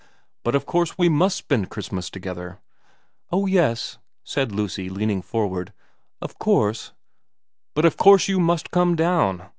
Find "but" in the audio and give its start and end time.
0.43-0.55, 7.75-7.85